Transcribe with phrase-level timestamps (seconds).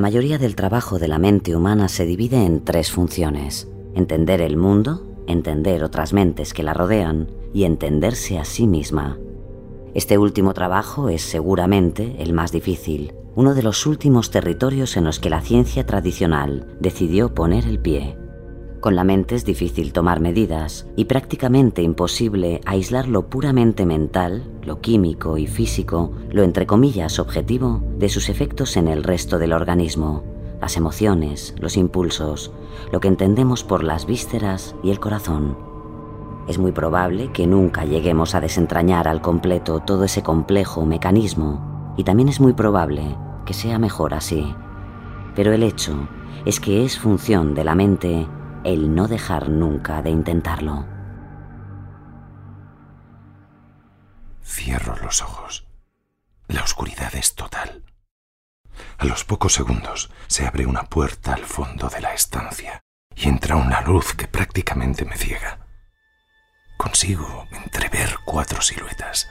[0.00, 3.68] La mayoría del trabajo de la mente humana se divide en tres funciones.
[3.94, 9.18] Entender el mundo, entender otras mentes que la rodean y entenderse a sí misma.
[9.92, 15.20] Este último trabajo es seguramente el más difícil, uno de los últimos territorios en los
[15.20, 18.16] que la ciencia tradicional decidió poner el pie.
[18.80, 24.80] Con la mente es difícil tomar medidas y prácticamente imposible aislar lo puramente mental, lo
[24.80, 30.24] químico y físico, lo entre comillas objetivo, de sus efectos en el resto del organismo,
[30.62, 32.52] las emociones, los impulsos,
[32.90, 35.58] lo que entendemos por las vísceras y el corazón.
[36.48, 42.04] Es muy probable que nunca lleguemos a desentrañar al completo todo ese complejo mecanismo y
[42.04, 44.54] también es muy probable que sea mejor así.
[45.36, 46.08] Pero el hecho
[46.46, 48.26] es que es función de la mente
[48.64, 50.86] el no dejar nunca de intentarlo.
[54.44, 55.66] Cierro los ojos.
[56.48, 57.84] La oscuridad es total.
[58.98, 62.80] A los pocos segundos se abre una puerta al fondo de la estancia
[63.14, 65.66] y entra una luz que prácticamente me ciega.
[66.76, 69.28] Consigo entrever cuatro siluetas.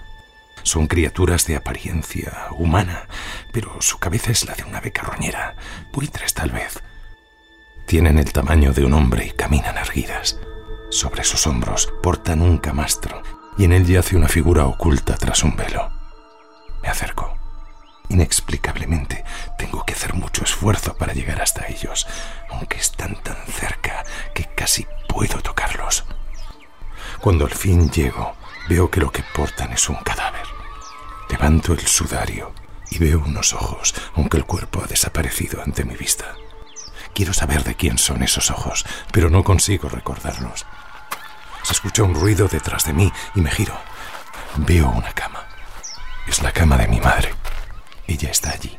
[0.64, 3.08] Son criaturas de apariencia humana,
[3.54, 5.56] pero su cabeza es la de una ave carroñera,
[5.94, 6.82] buitres tal vez,
[7.90, 10.40] tienen el tamaño de un hombre y caminan erguidas.
[10.92, 13.24] Sobre sus hombros portan un camastro
[13.58, 15.90] y en él yace una figura oculta tras un velo.
[16.84, 17.34] Me acerco.
[18.10, 19.26] Inexplicablemente
[19.58, 22.06] tengo que hacer mucho esfuerzo para llegar hasta ellos,
[22.52, 24.04] aunque están tan cerca
[24.36, 26.06] que casi puedo tocarlos.
[27.20, 28.36] Cuando al fin llego,
[28.70, 30.46] veo que lo que portan es un cadáver.
[31.28, 32.54] Levanto el sudario
[32.92, 36.36] y veo unos ojos, aunque el cuerpo ha desaparecido ante mi vista.
[37.14, 40.66] Quiero saber de quién son esos ojos, pero no consigo recordarlos.
[41.64, 43.74] Se escucha un ruido detrás de mí y me giro.
[44.58, 45.46] Veo una cama.
[46.28, 47.34] Es la cama de mi madre.
[48.08, 48.78] Ella está allí,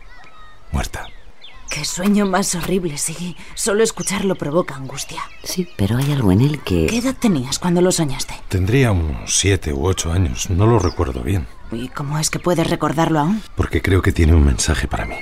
[0.73, 1.07] muerta.
[1.71, 3.37] Qué sueño más horrible, sí.
[3.55, 5.23] Solo escucharlo provoca angustia.
[5.45, 6.87] Sí, pero hay algo en él que...
[6.87, 8.35] ¿Qué edad tenías cuando lo soñaste?
[8.49, 11.47] Tendría unos siete u ocho años, no lo recuerdo bien.
[11.71, 13.41] ¿Y cómo es que puedes recordarlo aún?
[13.55, 15.15] Porque creo que tiene un mensaje para mí.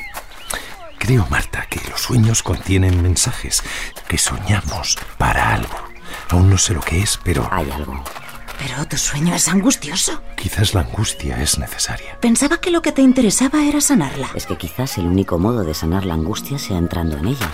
[0.98, 3.62] Creo, Marta, que los sueños contienen mensajes,
[4.08, 5.76] que soñamos para algo.
[6.28, 7.48] Aún no sé lo que es, pero...
[7.50, 8.02] Hay algo.
[8.58, 10.20] Pero tu sueño es angustioso.
[10.36, 12.18] Quizás la angustia es necesaria.
[12.20, 14.28] Pensaba que lo que te interesaba era sanarla.
[14.34, 17.50] Es que quizás el único modo de sanar la angustia sea entrando en ella.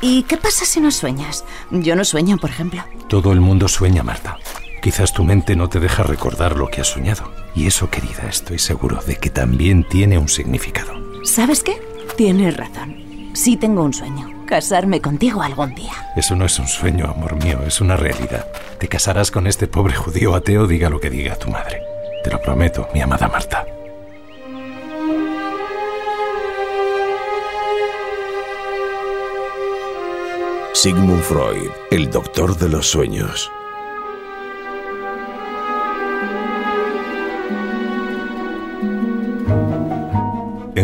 [0.00, 1.44] ¿Y qué pasa si no sueñas?
[1.70, 2.84] Yo no sueño, por ejemplo.
[3.08, 4.36] Todo el mundo sueña, Marta.
[4.82, 7.32] Quizás tu mente no te deja recordar lo que has soñado.
[7.54, 10.92] Y eso, querida, estoy seguro de que también tiene un significado.
[11.22, 11.80] ¿Sabes qué?
[12.16, 13.30] Tienes razón.
[13.32, 14.30] Sí tengo un sueño.
[14.46, 15.92] Casarme contigo algún día.
[16.14, 18.46] Eso no es un sueño, amor mío, es una realidad.
[18.78, 21.80] Te casarás con este pobre judío ateo, diga lo que diga tu madre.
[22.22, 23.64] Te lo prometo, mi amada Marta.
[30.74, 33.50] Sigmund Freud, el doctor de los sueños.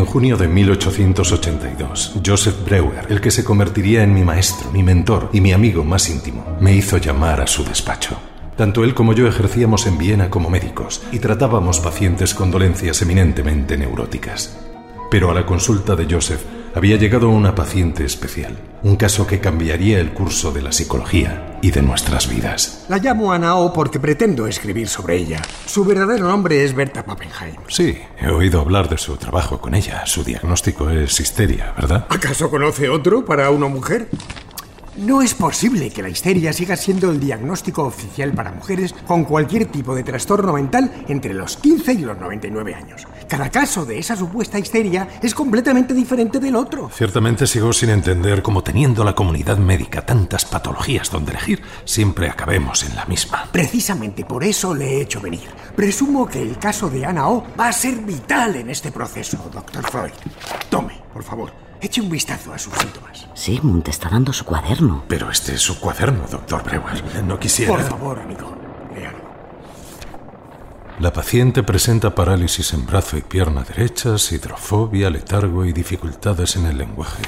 [0.08, 5.42] Junio de 1882, Joseph Breuer, el que se convertiría en mi maestro, mi mentor y
[5.42, 8.16] mi amigo más íntimo, me hizo llamar a su despacho.
[8.56, 13.76] Tanto él como yo ejercíamos en Viena como médicos y tratábamos pacientes con dolencias eminentemente
[13.76, 14.58] neuróticas.
[15.10, 16.40] Pero a la consulta de Joseph
[16.74, 21.70] había llegado una paciente especial, un caso que cambiaría el curso de la psicología y
[21.70, 22.84] de nuestras vidas.
[22.88, 25.42] La llamo Anao porque pretendo escribir sobre ella.
[25.66, 27.56] Su verdadero nombre es Berta Pappenheim.
[27.68, 30.06] Sí, he oído hablar de su trabajo con ella.
[30.06, 32.06] Su diagnóstico es histeria, ¿verdad?
[32.08, 34.08] ¿Acaso conoce otro para una mujer?
[34.98, 39.66] No es posible que la histeria siga siendo el diagnóstico oficial para mujeres con cualquier
[39.66, 43.06] tipo de trastorno mental entre los 15 y los 99 años.
[43.28, 46.90] Cada caso de esa supuesta histeria es completamente diferente del otro.
[46.92, 52.82] Ciertamente sigo sin entender cómo teniendo la comunidad médica tantas patologías donde elegir, siempre acabemos
[52.82, 53.48] en la misma.
[53.52, 55.48] Precisamente por eso le he hecho venir.
[55.76, 59.88] Presumo que el caso de Ana O va a ser vital en este proceso, doctor
[59.88, 60.12] Freud.
[60.68, 61.67] Tome, por favor.
[61.80, 63.28] Eche un vistazo a sus síntomas.
[63.34, 65.04] Sigmund te está dando su cuaderno.
[65.06, 67.24] Pero este es su cuaderno, doctor Brewer.
[67.24, 67.72] No quisiera...
[67.72, 68.56] Por favor, amigo,
[68.94, 69.18] léalo.
[70.98, 76.78] La paciente presenta parálisis en brazo y pierna derechas, hidrofobia, letargo y dificultades en el
[76.78, 77.22] lenguaje.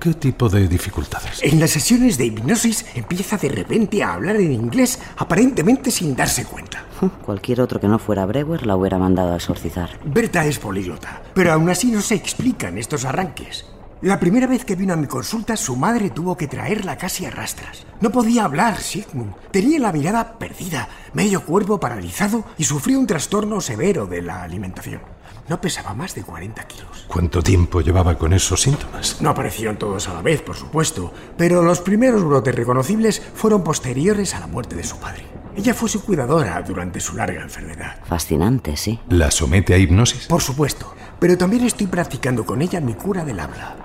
[0.00, 1.40] ¿Qué tipo de dificultades?
[1.42, 6.44] En las sesiones de hipnosis empieza de repente a hablar en inglés, aparentemente sin darse
[6.44, 6.84] cuenta.
[7.24, 9.90] Cualquier otro que no fuera Brewer la hubiera mandado a exorcizar.
[10.04, 13.66] Berta es políglota, pero aún así no se explican estos arranques.
[14.02, 17.30] La primera vez que vino a mi consulta, su madre tuvo que traerla casi a
[17.30, 17.86] rastras.
[18.00, 19.34] No podía hablar, Sigmund.
[19.50, 25.00] Tenía la mirada perdida, medio cuerpo paralizado y sufrió un trastorno severo de la alimentación.
[25.48, 27.04] No pesaba más de 40 kilos.
[27.08, 29.20] ¿Cuánto tiempo llevaba con esos síntomas?
[29.20, 34.34] No aparecieron todos a la vez, por supuesto, pero los primeros brotes reconocibles fueron posteriores
[34.34, 35.24] a la muerte de su padre.
[35.56, 37.96] Ella fue su cuidadora durante su larga enfermedad.
[38.04, 38.98] Fascinante, sí.
[39.08, 40.26] ¿La somete a hipnosis?
[40.26, 43.76] Por supuesto, pero también estoy practicando con ella mi cura del habla.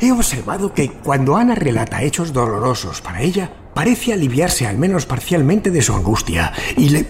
[0.00, 5.70] He observado que cuando Ana relata hechos dolorosos para ella, parece aliviarse al menos parcialmente
[5.70, 7.06] de su angustia y le...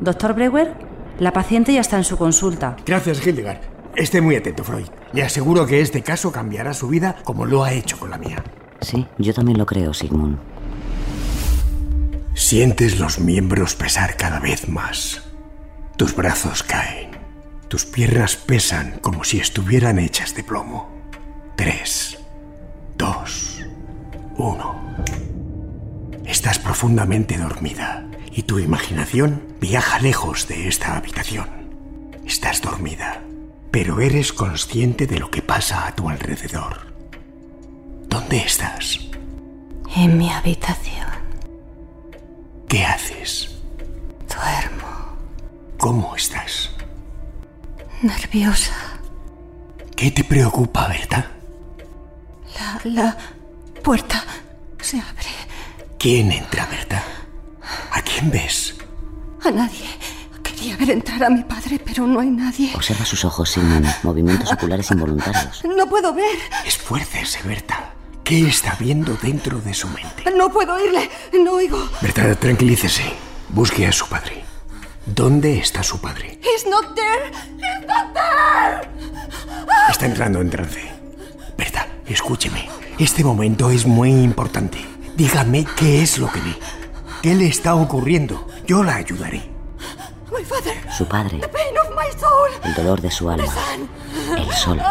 [0.00, 0.74] Doctor Brewer,
[1.18, 2.76] la paciente ya está en su consulta.
[2.86, 3.60] Gracias, Hildegard.
[3.96, 4.86] Esté muy atento, Freud.
[5.12, 8.44] Le aseguro que este caso cambiará su vida como lo ha hecho con la mía.
[8.80, 10.38] Sí, yo también lo creo, Sigmund.
[12.48, 15.20] Sientes los miembros pesar cada vez más.
[15.98, 17.10] Tus brazos caen.
[17.68, 20.88] Tus piernas pesan como si estuvieran hechas de plomo.
[21.56, 22.18] Tres,
[22.96, 23.66] dos,
[24.38, 24.80] uno.
[26.24, 31.50] Estás profundamente dormida y tu imaginación viaja lejos de esta habitación.
[32.24, 33.20] Estás dormida,
[33.70, 36.94] pero eres consciente de lo que pasa a tu alrededor.
[38.08, 39.00] ¿Dónde estás?
[39.94, 41.17] En mi habitación.
[42.68, 43.50] ¿Qué haces?
[44.28, 45.16] Duermo.
[45.78, 46.70] ¿Cómo estás?
[48.02, 48.74] Nerviosa.
[49.96, 51.30] ¿Qué te preocupa, Berta?
[52.58, 53.16] La, la
[53.82, 54.22] puerta
[54.80, 55.28] se abre.
[55.98, 57.02] ¿Quién entra, Berta?
[57.92, 58.74] ¿A quién ves?
[59.44, 59.86] A nadie.
[60.42, 62.72] Quería ver entrar a mi padre, pero no hay nadie.
[62.74, 63.86] Observa sus ojos, Sigmund.
[64.02, 65.62] Movimientos oculares involuntarios.
[65.64, 66.36] No puedo ver.
[66.66, 67.87] Esfuércese, Berta.
[68.28, 70.30] ¿Qué está viendo dentro de su mente?
[70.36, 71.08] No puedo oírle.
[71.42, 71.88] No oigo.
[72.02, 73.02] Berta, tranquilícese.
[73.48, 74.44] Busque a su padre.
[75.06, 76.38] ¿Dónde está su padre?
[76.42, 77.32] He's not there.
[77.56, 78.90] He's not there.
[79.88, 80.90] Está entrando en trance.
[81.56, 82.68] Berta, escúcheme.
[82.98, 84.78] Este momento es muy importante.
[85.16, 86.54] Dígame qué es lo que ve.
[87.22, 88.46] ¿Qué le está ocurriendo?
[88.66, 89.42] Yo la ayudaré.
[90.30, 90.76] My father.
[90.94, 92.50] Su padre, The pain of my soul.
[92.62, 93.50] el dolor de su alma,
[94.36, 94.82] el sol.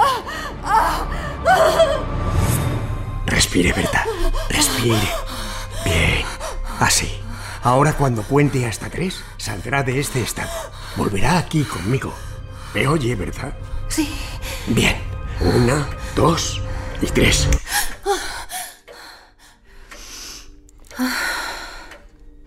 [3.28, 4.06] Respire, Berta.
[4.50, 5.08] Respire.
[5.86, 6.24] Bien.
[6.80, 7.12] Así.
[7.62, 10.50] Ahora cuando cuente hasta tres, saldrá de este estado.
[10.96, 12.14] Volverá aquí conmigo.
[12.74, 13.54] ¿Me oye, verdad?
[13.90, 14.10] Sí.
[14.68, 14.96] Bien.
[15.42, 16.62] Una, dos
[17.02, 17.48] y tres.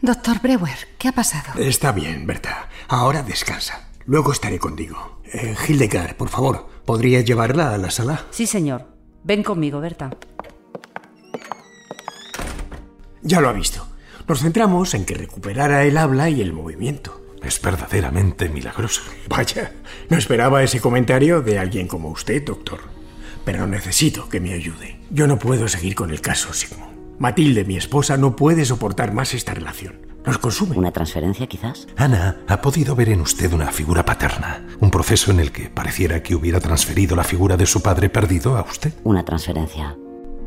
[0.00, 1.60] Doctor Brewer, ¿qué ha pasado?
[1.60, 2.68] Está bien, Berta.
[2.88, 3.90] Ahora descansa.
[4.06, 5.20] Luego estaré contigo.
[5.32, 8.24] Eh, Hildegard, por favor, ¿podría llevarla a la sala?
[8.30, 8.86] Sí, señor.
[9.22, 10.10] Ven conmigo, Berta.
[13.22, 13.86] Ya lo ha visto.
[14.26, 17.20] Nos centramos en que recuperara el habla y el movimiento.
[17.42, 19.02] Es verdaderamente milagrosa.
[19.28, 19.72] Vaya,
[20.08, 22.80] no esperaba ese comentario de alguien como usted, doctor.
[23.44, 25.00] Pero necesito que me ayude.
[25.10, 27.18] Yo no puedo seguir con el caso, Sigmund.
[27.18, 30.06] Matilde, mi esposa, no puede soportar más esta relación.
[30.24, 30.76] Nos consume.
[30.76, 31.86] ¿Una transferencia, quizás?
[31.96, 36.22] Ana ha podido ver en usted una figura paterna, un proceso en el que pareciera
[36.22, 38.92] que hubiera transferido la figura de su padre perdido a usted.
[39.02, 39.96] Una transferencia.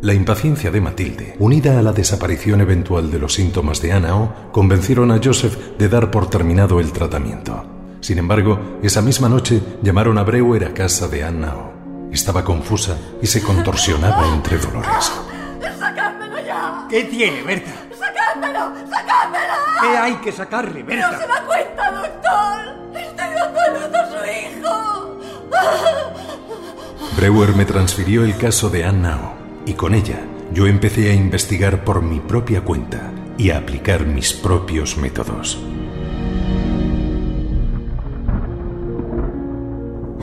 [0.04, 5.14] La impaciencia de Matilde, unida a la desaparición eventual de los síntomas de Anao, convencieron
[5.14, 7.66] a Joseph de dar por terminado el tratamiento.
[8.02, 12.10] Sin embargo, esa misma noche llamaron a Breuer a casa de Anao.
[12.12, 15.10] Estaba confusa y se contorsionaba entre dolores.
[15.80, 16.86] ¡Sacádmelo ya!
[16.90, 17.72] ¿Qué tiene, Berta?
[17.98, 18.74] ¡Sacádmelo!
[18.90, 19.54] ¡Sacádmelo!
[19.84, 21.18] ¿Qué hay que sacarle, ¡No Berta?
[21.18, 23.00] se da cuenta, doctor!
[23.02, 24.18] ¡Estoy dando a luz a su
[24.60, 25.20] hijo!
[27.16, 30.20] Breuer me transfirió el caso de Annao y con ella
[30.54, 35.60] yo empecé a investigar por mi propia cuenta y a aplicar mis propios métodos.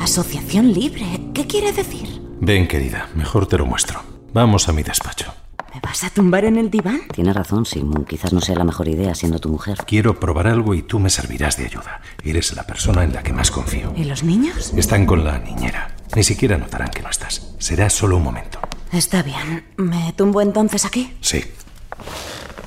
[0.01, 1.05] Asociación libre.
[1.35, 2.21] ¿Qué quiere decir?
[2.41, 4.01] Ven, querida, mejor te lo muestro.
[4.33, 5.33] Vamos a mi despacho.
[5.75, 7.03] ¿Me vas a tumbar en el diván?
[7.13, 8.07] Tienes razón, Sigmund.
[8.07, 9.79] Quizás no sea la mejor idea siendo tu mujer.
[9.87, 12.01] Quiero probar algo y tú me servirás de ayuda.
[12.25, 13.93] Eres la persona en la que más confío.
[13.97, 14.73] ¿Y los niños?
[14.77, 15.95] Están con la niñera.
[16.17, 17.55] Ni siquiera notarán que no estás.
[17.59, 18.59] Será solo un momento.
[18.93, 19.65] Está bien.
[19.77, 21.13] ¿Me tumbo entonces aquí?
[21.21, 21.45] Sí.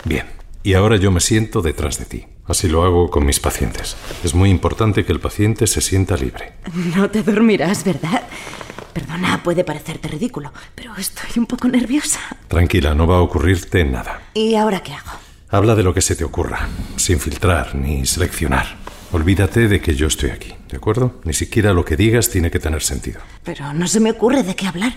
[0.06, 0.26] Bien.
[0.64, 2.26] Y ahora yo me siento detrás de ti.
[2.46, 3.96] Así lo hago con mis pacientes.
[4.24, 6.54] Es muy importante que el paciente se sienta libre.
[6.96, 8.24] No te dormirás, ¿verdad?
[8.94, 12.20] Perdona, puede parecerte ridículo, pero estoy un poco nerviosa.
[12.48, 14.22] Tranquila, no va a ocurrirte nada.
[14.34, 15.12] ¿Y ahora qué hago?
[15.50, 18.78] Habla de lo que se te ocurra, sin filtrar ni seleccionar.
[19.12, 21.22] Olvídate de que yo estoy aquí, ¿de acuerdo?
[21.24, 23.22] Ni siquiera lo que digas tiene que tener sentido.
[23.44, 24.94] Pero no se me ocurre de qué hablar.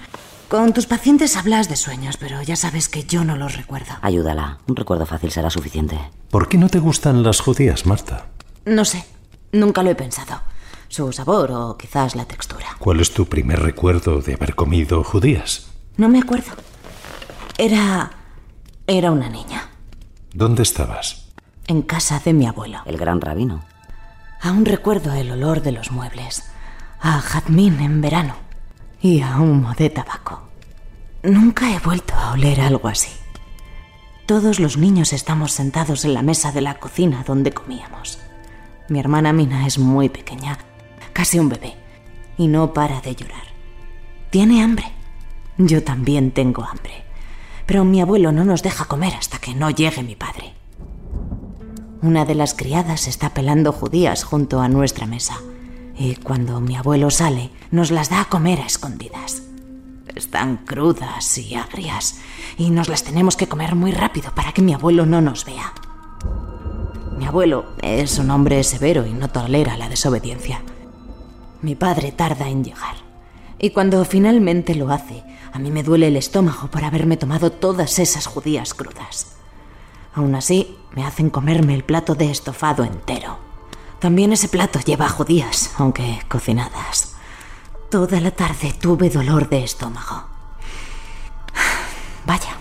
[0.49, 3.95] Con tus pacientes hablas de sueños, pero ya sabes que yo no los recuerdo.
[4.01, 4.59] Ayúdala.
[4.69, 5.99] Un recuerdo fácil será suficiente.
[6.31, 8.27] ¿Por qué no te gustan las judías, Marta?
[8.65, 9.05] No sé,
[9.51, 10.41] nunca lo he pensado.
[10.87, 12.67] Su sabor o quizás la textura.
[12.79, 15.67] ¿Cuál es tu primer recuerdo de haber comido judías?
[15.97, 16.53] No me acuerdo.
[17.59, 18.13] Era...
[18.87, 19.69] era una niña.
[20.33, 21.27] ¿Dónde estabas?
[21.67, 22.83] En casa de mi abuelo.
[22.87, 23.65] El gran rabino.
[24.41, 26.45] Aún recuerdo el olor de los muebles,
[27.01, 28.46] a jazmín en verano
[29.07, 30.41] y a humo de tabaco.
[31.23, 33.13] Nunca he vuelto a oler algo así.
[34.27, 38.19] Todos los niños estamos sentados en la mesa de la cocina donde comíamos.
[38.89, 40.59] Mi hermana Mina es muy pequeña,
[41.13, 41.75] casi un bebé,
[42.37, 43.45] y no para de llorar.
[44.31, 44.87] Tiene hambre.
[45.57, 47.05] Yo también tengo hambre.
[47.65, 50.55] Pero mi abuelo no nos deja comer hasta que no llegue mi padre.
[52.03, 55.39] Una de las criadas está pelando judías junto a nuestra mesa
[55.99, 59.43] y cuando mi abuelo sale nos las da a comer a escondidas.
[60.15, 62.21] Están crudas y agrias
[62.57, 65.73] y nos las tenemos que comer muy rápido para que mi abuelo no nos vea.
[67.19, 70.63] Mi abuelo es un hombre severo y no tolera la desobediencia.
[71.63, 72.97] Mi padre tarda en llegar
[73.59, 77.99] y cuando finalmente lo hace, a mí me duele el estómago por haberme tomado todas
[77.99, 79.37] esas judías crudas.
[80.15, 83.46] Aún así, me hacen comerme el plato de estofado entero.
[83.99, 87.15] También ese plato lleva judías, aunque cocinadas.
[87.91, 90.25] Toda la tarde tuve dolor de estómago.
[92.27, 92.57] Vaya,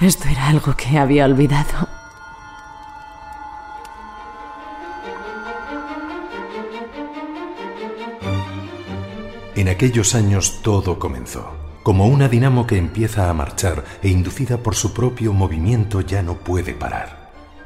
[0.00, 1.88] esto era algo que había olvidado.
[9.54, 11.52] En aquellos años todo comenzó.
[11.82, 16.34] Como una dinamo que empieza a marchar e inducida por su propio movimiento ya no
[16.34, 17.17] puede parar.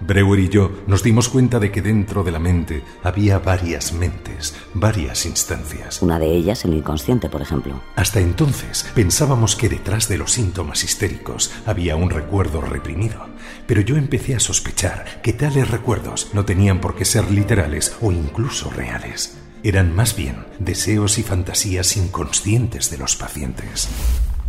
[0.06, 4.54] Breuer y yo nos dimos cuenta de que dentro de la mente había varias mentes,
[4.74, 6.02] varias instancias.
[6.02, 7.80] Una de ellas el inconsciente, por ejemplo.
[7.94, 13.26] Hasta entonces pensábamos que detrás de los síntomas histéricos había un recuerdo reprimido,
[13.66, 18.10] pero yo empecé a sospechar que tales recuerdos no tenían por qué ser literales o
[18.10, 19.38] incluso reales.
[19.62, 23.88] Eran más bien deseos y fantasías inconscientes de los pacientes.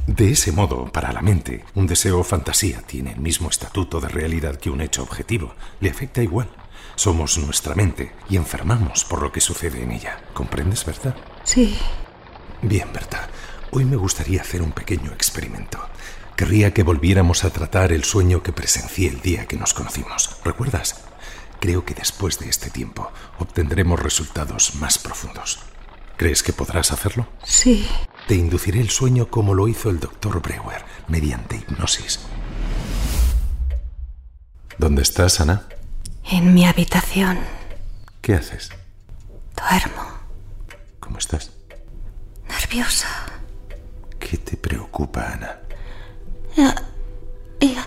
[0.07, 4.10] De ese modo, para la mente, un deseo o fantasía tiene el mismo estatuto de
[4.10, 5.55] realidad que un hecho objetivo.
[5.79, 6.50] Le afecta igual.
[6.95, 10.22] Somos nuestra mente y enfermamos por lo que sucede en ella.
[10.33, 11.15] ¿Comprendes, Berta?
[11.45, 11.77] Sí.
[12.62, 13.29] Bien, Berta.
[13.72, 15.79] Hoy me gustaría hacer un pequeño experimento.
[16.36, 20.38] Querría que volviéramos a tratar el sueño que presencié el día que nos conocimos.
[20.43, 21.01] ¿Recuerdas?
[21.62, 25.60] Creo que después de este tiempo obtendremos resultados más profundos.
[26.24, 27.27] ¿Crees que podrás hacerlo?
[27.44, 27.86] Sí.
[28.30, 32.22] Te induciré el sueño como lo hizo el doctor Breuer, mediante hipnosis.
[34.77, 35.68] ¿Dónde estás, Ana?
[36.32, 37.39] En mi habitación.
[38.22, 38.70] ¿Qué haces?
[39.53, 40.06] Duermo.
[41.01, 41.51] ¿Cómo estás?
[42.48, 43.10] Nerviosa.
[44.18, 45.60] ¿Qué te preocupa, Ana?
[46.56, 46.74] La,
[47.60, 47.86] la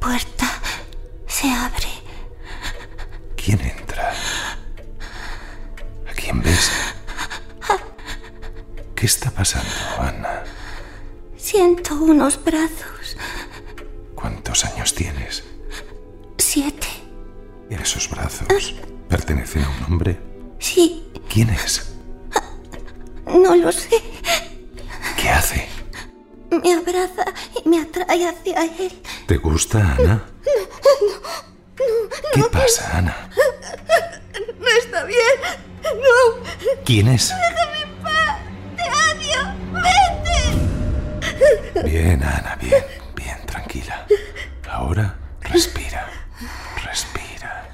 [0.00, 0.50] puerta
[1.28, 1.90] se abre.
[3.36, 3.60] ¿Quién
[9.00, 10.44] ¿Qué está pasando, Ana?
[11.34, 13.16] Siento unos brazos.
[14.14, 15.42] ¿Cuántos años tienes?
[16.36, 16.86] Siete.
[17.70, 18.74] ¿Esos brazos
[19.08, 20.20] pertenecen a un hombre?
[20.58, 21.94] Sí, ¿Quién es?
[23.26, 23.88] no lo sé.
[25.16, 25.66] ¿Qué hace?
[26.62, 27.24] Me abraza
[27.64, 28.92] y me atrae hacia él.
[29.26, 30.26] ¿Te gusta, Ana?
[32.34, 33.30] ¿Qué pasa, Ana?
[34.58, 35.18] No está bien.
[35.84, 36.44] No.
[36.84, 37.32] ¿Quién es?
[42.20, 42.84] Bien, Ana, bien,
[43.16, 44.06] bien, tranquila.
[44.70, 46.06] Ahora respira,
[46.84, 47.70] respira,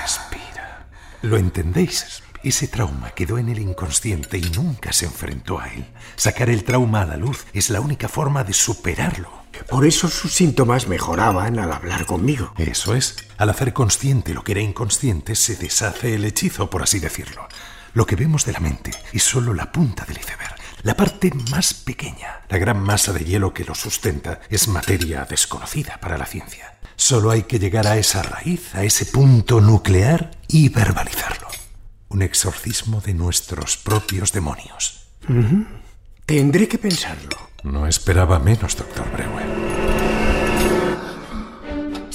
[0.00, 0.88] respira.
[1.20, 2.22] ¿Lo entendéis?
[2.42, 5.86] Ese trauma quedó en el inconsciente y nunca se enfrentó a él.
[6.16, 9.30] Sacar el trauma a la luz es la única forma de superarlo.
[9.68, 12.54] Por eso sus síntomas mejoraban al hablar conmigo.
[12.56, 13.16] Eso es.
[13.36, 17.46] Al hacer consciente lo que era inconsciente, se deshace el hechizo, por así decirlo.
[17.92, 21.74] Lo que vemos de la mente es solo la punta del iceberg, la parte más
[21.74, 22.42] pequeña.
[22.48, 26.78] La gran masa de hielo que lo sustenta es materia desconocida para la ciencia.
[26.96, 31.48] Solo hay que llegar a esa raíz, a ese punto nuclear y verbalizarlo.
[32.08, 35.08] Un exorcismo de nuestros propios demonios.
[36.26, 37.36] Tendré que pensarlo.
[37.62, 39.87] No esperaba menos, doctor Breuer.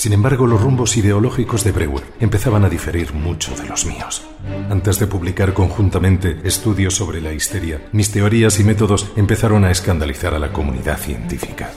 [0.03, 4.21] Sin embargo, los rumbos ideológicos de Breuer empezaban a diferir mucho de los míos.
[4.69, 10.33] Antes de publicar conjuntamente estudios sobre la histeria, mis teorías y métodos empezaron a escandalizar
[10.33, 11.71] a la comunidad científica.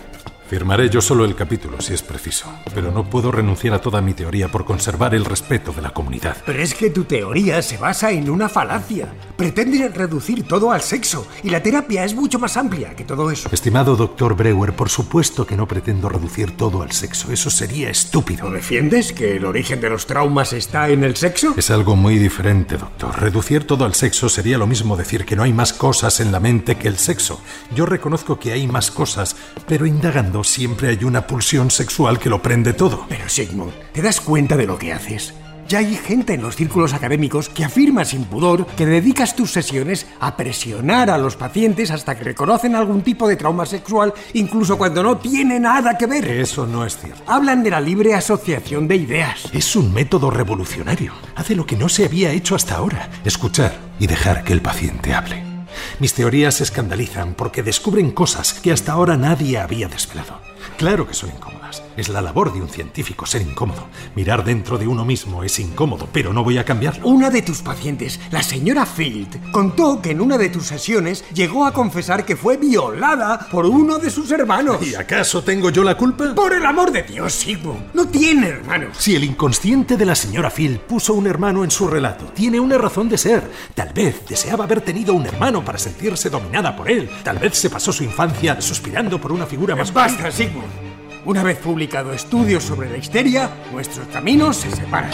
[0.49, 4.15] Firmaré yo solo el capítulo si es preciso, pero no puedo renunciar a toda mi
[4.15, 6.37] teoría por conservar el respeto de la comunidad.
[6.47, 9.09] Pero es que tu teoría se basa en una falacia.
[9.37, 13.49] Pretende reducir todo al sexo y la terapia es mucho más amplia que todo eso.
[13.50, 17.33] Estimado doctor Breuer, por supuesto que no pretendo reducir todo al sexo.
[17.33, 18.45] Eso sería estúpido.
[18.45, 21.55] ¿No defiendes que el origen de los traumas está en el sexo?
[21.57, 23.21] Es algo muy diferente, doctor.
[23.21, 26.38] Reducir todo al sexo sería lo mismo decir que no hay más cosas en la
[26.38, 27.41] mente que el sexo.
[27.75, 29.35] Yo reconozco que hay más cosas,
[29.67, 33.07] pero indagando siempre hay una pulsión sexual que lo prende todo.
[33.09, 35.35] Pero Sigmund, ¿te das cuenta de lo que haces?
[35.69, 40.07] Ya hay gente en los círculos académicos que afirma sin pudor que dedicas tus sesiones
[40.21, 45.02] a presionar a los pacientes hasta que reconocen algún tipo de trauma sexual, incluso cuando
[45.02, 46.25] no tiene nada que ver.
[46.28, 47.21] Eso no es cierto.
[47.26, 49.49] Hablan de la libre asociación de ideas.
[49.52, 51.12] Es un método revolucionario.
[51.35, 53.11] Hace lo que no se había hecho hasta ahora.
[53.25, 55.55] Escuchar y dejar que el paciente hable.
[55.99, 60.40] Mis teorías se escandalizan porque descubren cosas que hasta ahora nadie había desvelado.
[60.76, 61.65] Claro que son incómodas.
[61.96, 63.88] Es la labor de un científico ser incómodo.
[64.14, 67.06] Mirar dentro de uno mismo es incómodo, pero no voy a cambiarlo.
[67.06, 71.64] Una de tus pacientes, la señora Field, contó que en una de tus sesiones llegó
[71.66, 74.87] a confesar que fue violada por uno de sus hermanos.
[74.87, 76.35] ¿Y acaso tengo yo la culpa?
[76.35, 78.96] Por el amor de Dios, Sigmund, no tiene hermanos.
[78.99, 82.78] Si el inconsciente de la señora Field puso un hermano en su relato, tiene una
[82.78, 83.50] razón de ser.
[83.75, 87.08] Tal vez deseaba haber tenido un hermano para sentirse dominada por él.
[87.23, 90.86] Tal vez se pasó su infancia suspirando por una figura más Basta, Sigmund.
[91.26, 95.11] Una vez publicado estudios sobre la histeria, nuestros caminos se separan.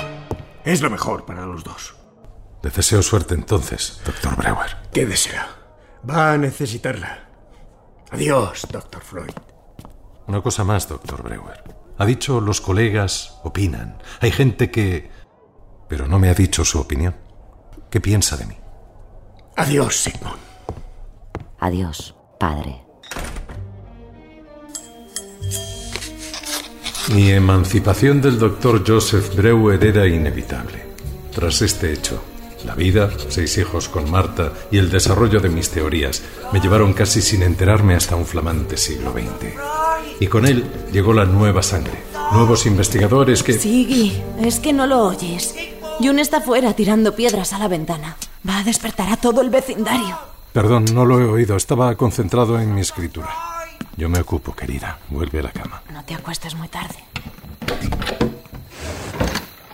[0.62, 1.95] Es lo mejor para los dos.
[2.62, 4.76] Le deseo suerte entonces, doctor Breuer.
[4.92, 5.49] ¿Qué desea?
[6.09, 7.31] Va a necesitarla.
[8.11, 9.33] Adiós, doctor Floyd.
[10.26, 11.64] Una cosa más, doctor Breuer.
[11.97, 13.97] Ha dicho los colegas opinan.
[14.21, 15.11] Hay gente que...
[15.88, 17.16] Pero no me ha dicho su opinión.
[17.88, 18.57] ¿Qué piensa de mí?
[19.57, 20.37] Adiós, Sigmund.
[21.59, 22.91] Adiós, padre.
[27.11, 30.87] Mi emancipación del doctor Joseph Breuer era inevitable.
[31.35, 32.22] Tras este hecho,
[32.64, 36.22] la vida, seis hijos con Marta y el desarrollo de mis teorías
[36.53, 39.55] me llevaron casi sin enterarme hasta un flamante siglo XX.
[40.20, 41.98] Y con él llegó la nueva sangre,
[42.33, 43.55] nuevos investigadores que...
[43.55, 45.57] Siggy, es que no lo oyes.
[45.98, 48.16] Jun está fuera tirando piedras a la ventana.
[48.48, 50.16] Va a despertar a todo el vecindario.
[50.53, 51.57] Perdón, no lo he oído.
[51.57, 53.52] Estaba concentrado en mi escritura.
[54.03, 54.99] Yo me ocupo, querida.
[55.11, 55.81] Vuelve a la cama.
[55.93, 56.97] No te acuestes muy tarde.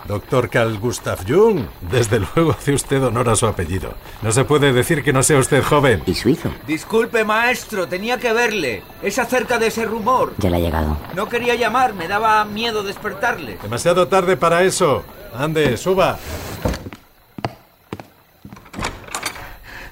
[0.07, 3.95] Doctor Carl Gustav Jung, desde luego hace usted honor a su apellido.
[4.21, 6.03] No se puede decir que no sea usted joven.
[6.05, 6.51] Y suizo.
[6.67, 8.83] Disculpe, maestro, tenía que verle.
[9.03, 10.35] Es acerca de ese rumor.
[10.37, 10.99] Ya le ha llegado.
[11.17, 13.57] No quería llamar, me daba miedo despertarle.
[13.63, 15.05] Demasiado tarde para eso.
[15.35, 16.19] Ande, suba.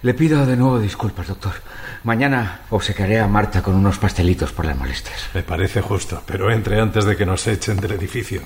[0.03, 1.55] Le pido de nuevo disculpas, doctor.
[2.07, 5.29] Mañana obsequiaré a Marta con unos pastelitos por las molestias.
[5.35, 8.43] Me parece justo, pero entre antes de que nos echen del edificio.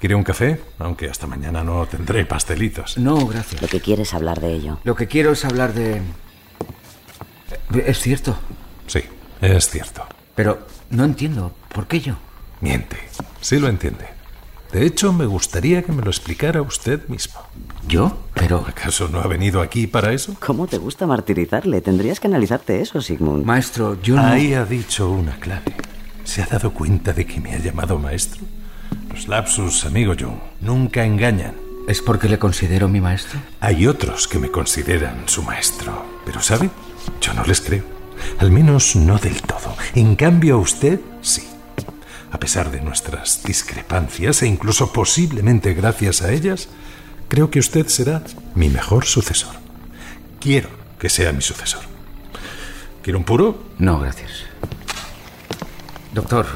[0.00, 0.60] ¿Quiere un café?
[0.80, 2.98] Aunque hasta mañana no tendré pastelitos.
[2.98, 3.62] No, gracias.
[3.62, 4.80] Lo que quiere es hablar de ello.
[4.82, 6.02] Lo que quiero es hablar de...
[7.86, 8.36] Es cierto.
[8.88, 9.04] Sí,
[9.40, 10.04] es cierto.
[10.34, 11.54] Pero no entiendo.
[11.72, 12.16] ¿Por qué yo?
[12.60, 12.96] Miente.
[13.40, 14.08] Sí lo entiende.
[14.72, 17.40] De hecho, me gustaría que me lo explicara usted mismo.
[17.86, 18.16] ¿Yo?
[18.32, 18.64] Pero...
[18.66, 20.34] ¿Acaso no ha venido aquí para eso?
[20.40, 21.82] ¿Cómo te gusta martirizarle?
[21.82, 23.44] Tendrías que analizarte eso, Sigmund.
[23.44, 24.22] Maestro, yo no...
[24.22, 25.74] Ahí ha dicho una clave.
[26.24, 28.40] ¿Se ha dado cuenta de que me ha llamado maestro?
[29.10, 31.54] Los lapsus, amigo Jung, nunca engañan.
[31.86, 33.40] ¿Es porque le considero mi maestro?
[33.60, 36.06] Hay otros que me consideran su maestro.
[36.24, 36.70] Pero ¿sabe?
[37.20, 37.84] Yo no les creo.
[38.38, 39.76] Al menos no del todo.
[39.94, 41.42] En cambio a usted, sí.
[42.32, 46.68] A pesar de nuestras discrepancias e incluso posiblemente gracias a ellas,
[47.28, 48.22] creo que usted será
[48.54, 49.54] mi mejor sucesor.
[50.40, 51.82] Quiero que sea mi sucesor.
[53.02, 53.62] ¿Quiere un puro?
[53.78, 54.30] No, gracias.
[56.14, 56.46] Doctor,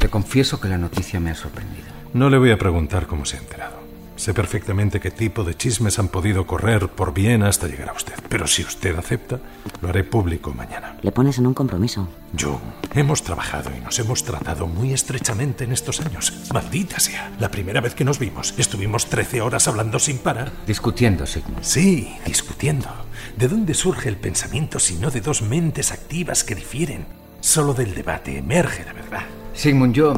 [0.00, 1.88] le confieso que la noticia me ha sorprendido.
[2.14, 3.79] No le voy a preguntar cómo se ha enterado.
[4.20, 8.12] Sé perfectamente qué tipo de chismes han podido correr por bien hasta llegar a usted.
[8.28, 9.40] Pero si usted acepta,
[9.80, 10.98] lo haré público mañana.
[11.00, 12.06] Le pones en un compromiso.
[12.34, 12.60] Yo,
[12.94, 16.34] hemos trabajado y nos hemos tratado muy estrechamente en estos años.
[16.52, 17.32] Maldita sea.
[17.40, 20.52] La primera vez que nos vimos, estuvimos 13 horas hablando sin parar.
[20.66, 21.62] Discutiendo, Sigmund.
[21.62, 22.90] Sí, discutiendo.
[23.38, 27.06] ¿De dónde surge el pensamiento si no de dos mentes activas que difieren?
[27.40, 29.22] Solo del debate emerge la verdad.
[29.54, 30.12] Sigmund, yo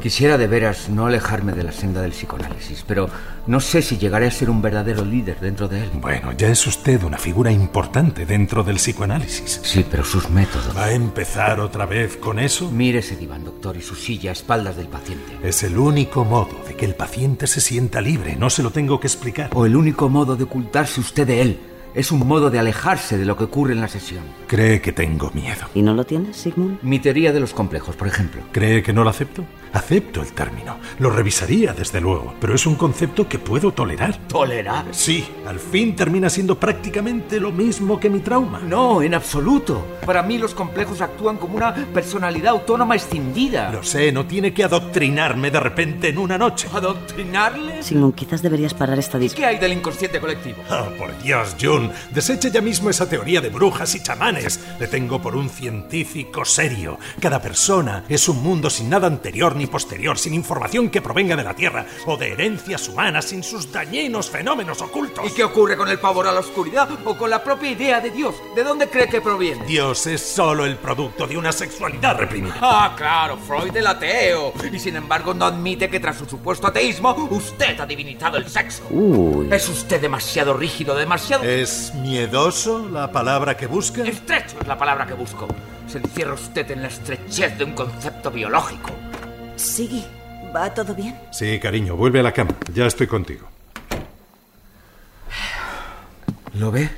[0.00, 3.08] Quisiera de veras no alejarme de la senda del psicoanálisis, pero
[3.46, 5.90] no sé si llegaré a ser un verdadero líder dentro de él.
[5.94, 9.60] Bueno, ya es usted una figura importante dentro del psicoanálisis.
[9.62, 10.76] Sí, pero sus métodos.
[10.76, 12.70] ¿Va a empezar otra vez con eso?
[12.70, 15.38] Mire ese diván, doctor, y su silla a espaldas del paciente.
[15.42, 19.00] Es el único modo de que el paciente se sienta libre, no se lo tengo
[19.00, 19.50] que explicar.
[19.54, 21.58] O el único modo de ocultarse usted de él.
[21.94, 24.24] Es un modo de alejarse de lo que ocurre en la sesión.
[24.48, 25.66] Cree que tengo miedo.
[25.74, 26.78] ¿Y no lo tienes, Sigmund?
[26.82, 28.42] Mi teoría de los complejos, por ejemplo.
[28.50, 29.44] ¿Cree que no lo acepto?
[29.74, 30.78] Acepto el término.
[31.00, 34.16] Lo revisaría, desde luego, pero es un concepto que puedo tolerar.
[34.28, 34.86] ¿Tolerar?
[34.92, 38.60] Sí, al fin termina siendo prácticamente lo mismo que mi trauma.
[38.60, 39.84] No, en absoluto.
[40.06, 43.72] Para mí los complejos actúan como una personalidad autónoma escindida.
[43.72, 46.68] Lo sé, no tiene que adoctrinarme de repente en una noche.
[46.72, 47.82] ¿Adoctrinarle?
[47.82, 49.50] Sigmund, quizás deberías parar esta discusión.
[49.50, 50.58] ¿Qué hay del inconsciente colectivo?
[50.70, 54.60] Oh, por Dios, Jun, deseche ya mismo esa teoría de brujas y chamanes.
[54.78, 56.98] Le tengo por un científico serio.
[57.18, 61.44] Cada persona es un mundo sin nada anterior ni posterior, sin información que provenga de
[61.44, 65.24] la Tierra o de herencias humanas, sin sus dañinos fenómenos ocultos.
[65.30, 68.10] ¿Y qué ocurre con el pavor a la oscuridad o con la propia idea de
[68.10, 68.34] Dios?
[68.54, 69.64] ¿De dónde cree que proviene?
[69.66, 72.56] Dios es solo el producto de una sexualidad reprimida.
[72.60, 74.52] Ah, claro, Freud el ateo.
[74.72, 78.84] Y sin embargo no admite que tras su supuesto ateísmo usted ha divinizado el sexo.
[78.90, 79.48] Uy.
[79.50, 81.44] Es usted demasiado rígido, demasiado...
[81.44, 84.02] ¿Es miedoso la palabra que busca?
[84.02, 85.46] Estrecho es la palabra que busco.
[85.86, 88.90] Se encierra usted en la estrechez de un concepto biológico.
[89.56, 90.04] Siggy,
[90.54, 91.18] ¿va todo bien?
[91.30, 92.54] Sí, cariño, vuelve a la cama.
[92.72, 93.48] Ya estoy contigo.
[96.54, 96.90] ¿Lo ve?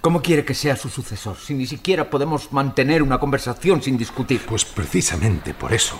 [0.00, 4.42] ¿Cómo quiere que sea su sucesor si ni siquiera podemos mantener una conversación sin discutir?
[4.46, 5.98] Pues precisamente por eso.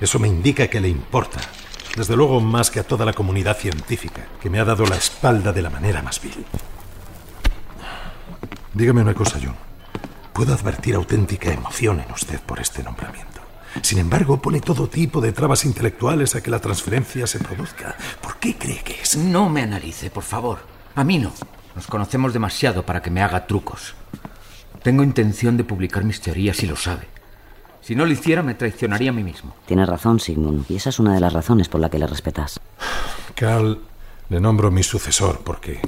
[0.00, 1.40] Eso me indica que le importa.
[1.96, 5.52] Desde luego más que a toda la comunidad científica, que me ha dado la espalda
[5.52, 6.44] de la manera más vil.
[8.74, 9.56] Dígame una cosa, John.
[10.32, 13.29] Puedo advertir auténtica emoción en usted por este nombramiento.
[13.82, 17.96] Sin embargo, pone todo tipo de trabas intelectuales a que la transferencia se produzca.
[18.20, 19.16] ¿Por qué cree que es?
[19.16, 20.58] No me analice, por favor.
[20.94, 21.32] A mí no.
[21.74, 23.94] Nos conocemos demasiado para que me haga trucos.
[24.82, 27.06] Tengo intención de publicar mis teorías y lo sabe.
[27.82, 29.54] Si no lo hiciera, me traicionaría a mí mismo.
[29.66, 32.60] Tienes razón, Sigmund, y esa es una de las razones por la que le respetas.
[33.34, 33.80] Carl,
[34.28, 35.80] le nombro mi sucesor porque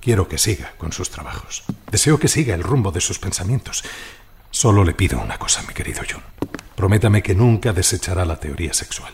[0.00, 1.64] quiero que siga con sus trabajos.
[1.90, 3.84] Deseo que siga el rumbo de sus pensamientos.
[4.50, 6.22] Solo le pido una cosa, mi querido John.
[6.76, 9.12] Prométame que nunca desechará la teoría sexual.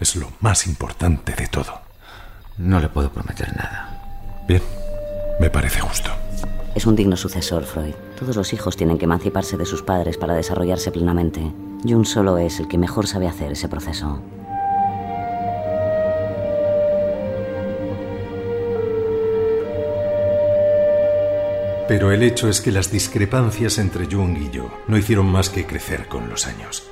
[0.00, 1.80] Es lo más importante de todo.
[2.58, 4.44] No le puedo prometer nada.
[4.48, 4.62] Bien,
[5.40, 6.10] me parece justo.
[6.74, 7.94] Es un digno sucesor, Freud.
[8.18, 11.40] Todos los hijos tienen que emanciparse de sus padres para desarrollarse plenamente.
[11.84, 14.20] Jung solo es el que mejor sabe hacer ese proceso.
[21.88, 25.66] Pero el hecho es que las discrepancias entre Jung y yo no hicieron más que
[25.66, 26.82] crecer con los años.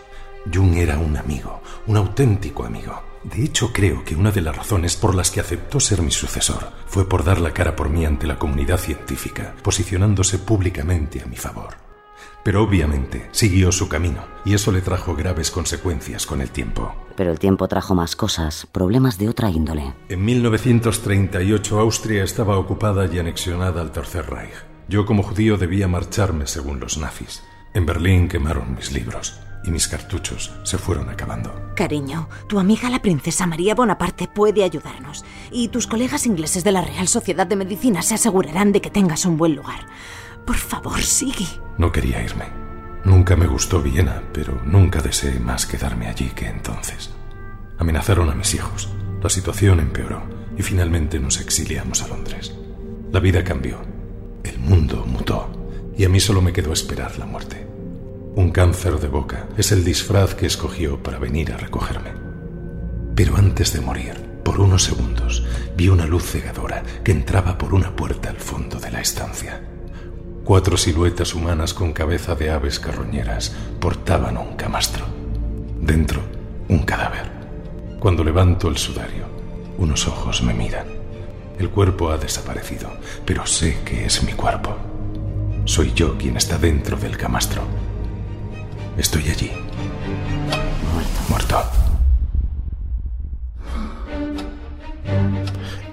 [0.52, 3.02] Jung era un amigo, un auténtico amigo.
[3.22, 6.68] De hecho, creo que una de las razones por las que aceptó ser mi sucesor
[6.86, 11.36] fue por dar la cara por mí ante la comunidad científica, posicionándose públicamente a mi
[11.36, 11.76] favor.
[12.42, 16.94] Pero obviamente siguió su camino, y eso le trajo graves consecuencias con el tiempo.
[17.16, 19.94] Pero el tiempo trajo más cosas, problemas de otra índole.
[20.10, 24.52] En 1938 Austria estaba ocupada y anexionada al Tercer Reich.
[24.88, 27.42] Yo como judío debía marcharme según los nazis.
[27.72, 31.72] En Berlín quemaron mis libros y mis cartuchos se fueron acabando.
[31.74, 36.82] Cariño, tu amiga la princesa María Bonaparte puede ayudarnos y tus colegas ingleses de la
[36.82, 39.86] Real Sociedad de Medicina se asegurarán de que tengas un buen lugar.
[40.46, 41.46] Por favor, sigue.
[41.78, 42.44] No quería irme.
[43.04, 47.10] Nunca me gustó Viena, pero nunca deseé más quedarme allí que entonces.
[47.78, 48.88] Amenazaron a mis hijos.
[49.22, 50.22] La situación empeoró
[50.56, 52.54] y finalmente nos exiliamos a Londres.
[53.12, 53.80] La vida cambió.
[54.42, 55.50] El mundo mutó
[55.96, 57.66] y a mí solo me quedó esperar la muerte.
[58.36, 62.10] Un cáncer de boca es el disfraz que escogió para venir a recogerme.
[63.14, 67.94] Pero antes de morir, por unos segundos, vi una luz cegadora que entraba por una
[67.94, 69.62] puerta al fondo de la estancia.
[70.42, 75.06] Cuatro siluetas humanas con cabeza de aves carroñeras portaban un camastro.
[75.80, 76.20] Dentro,
[76.68, 77.30] un cadáver.
[78.00, 79.26] Cuando levanto el sudario,
[79.78, 80.86] unos ojos me miran.
[81.56, 82.90] El cuerpo ha desaparecido,
[83.24, 84.76] pero sé que es mi cuerpo.
[85.66, 87.62] Soy yo quien está dentro del camastro.
[88.96, 89.50] Estoy allí.
[91.28, 91.62] Muerto.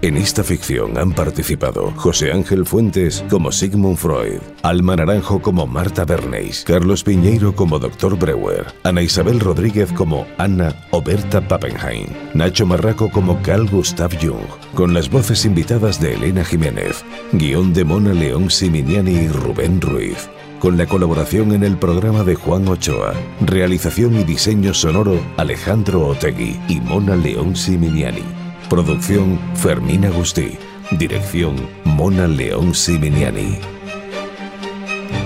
[0.04, 6.06] En esta ficción han participado José Ángel Fuentes como Sigmund Freud, Alma Naranjo como Marta
[6.06, 8.18] Bernays, Carlos Piñeiro como Dr.
[8.18, 14.48] Breuer, Ana Isabel Rodríguez como Anna o Berta Pappenheim, Nacho Marraco como Carl Gustav Jung,
[14.76, 20.30] con las voces invitadas de Elena Jiménez, guion de Mona León Siminiani y Rubén Ruiz.
[20.62, 23.13] Con la colaboración en el programa de Juan Ochoa.
[23.41, 28.24] Realización y diseño sonoro Alejandro Otegui y Mona León Siminiani.
[28.69, 30.60] Producción Fermín Agustí.
[30.91, 33.58] Dirección Mona León Siminiani.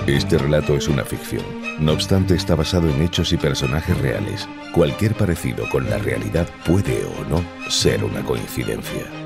[0.06, 1.44] Este relato es una ficción.
[1.80, 4.48] No obstante, está basado en hechos y personajes reales.
[4.72, 9.25] Cualquier parecido con la realidad puede o no ser una coincidencia.